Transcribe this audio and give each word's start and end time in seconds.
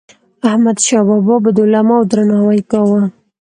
احمدشاه 0.49 1.03
بابا 1.07 1.35
به 1.43 1.49
د 1.55 1.57
علماوو 1.65 2.09
درناوی 2.11 2.59
کاوه. 2.71 3.01